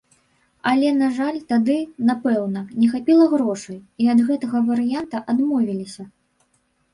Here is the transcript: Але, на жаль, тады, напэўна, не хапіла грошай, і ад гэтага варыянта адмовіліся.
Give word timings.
Але, 0.69 0.87
на 1.01 1.09
жаль, 1.17 1.35
тады, 1.51 1.75
напэўна, 2.11 2.63
не 2.79 2.87
хапіла 2.93 3.27
грошай, 3.35 3.77
і 4.05 4.09
ад 4.15 4.19
гэтага 4.31 4.57
варыянта 4.71 5.23
адмовіліся. 5.35 6.03